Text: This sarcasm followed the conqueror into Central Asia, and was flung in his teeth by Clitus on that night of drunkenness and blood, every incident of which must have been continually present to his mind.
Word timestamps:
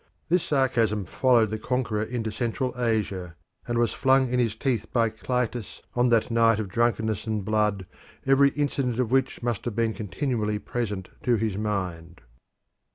This 0.29 0.41
sarcasm 0.41 1.05
followed 1.05 1.51
the 1.51 1.59
conqueror 1.59 2.01
into 2.01 2.31
Central 2.31 2.73
Asia, 2.75 3.35
and 3.67 3.77
was 3.77 3.93
flung 3.93 4.33
in 4.33 4.39
his 4.39 4.55
teeth 4.55 4.91
by 4.91 5.09
Clitus 5.11 5.83
on 5.93 6.09
that 6.09 6.31
night 6.31 6.57
of 6.57 6.69
drunkenness 6.69 7.27
and 7.27 7.45
blood, 7.45 7.85
every 8.25 8.49
incident 8.53 8.97
of 8.99 9.11
which 9.11 9.43
must 9.43 9.63
have 9.65 9.75
been 9.75 9.93
continually 9.93 10.57
present 10.57 11.09
to 11.21 11.35
his 11.35 11.55
mind. 11.55 12.21